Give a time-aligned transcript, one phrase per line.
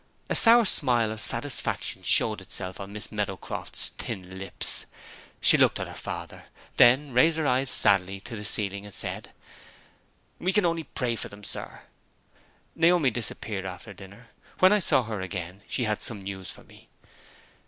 [0.29, 4.87] A sour smile of satisfaction showed itself on Miss Meadowcroft's thin lips.
[5.39, 6.45] She looked at her father;
[6.77, 9.31] then raised her eyes sadly to the ceiling, and said,
[10.39, 11.81] "We can only pray for them, sir."
[12.73, 14.29] Naomi disappeared after dinner.
[14.57, 16.89] When I saw her again, she had some news for me.